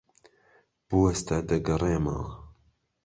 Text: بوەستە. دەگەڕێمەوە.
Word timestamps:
بوەستە. 0.87 1.37
دەگەڕێمەوە. 1.49 2.27